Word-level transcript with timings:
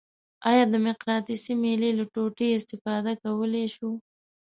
آیا 0.49 0.63
د 0.73 0.75
مقناطیسي 0.87 1.53
میلې 1.63 1.89
له 1.99 2.03
ټوټې 2.13 2.47
استفاده 2.57 3.11
کولی 3.23 3.65
شو؟ 3.75 3.89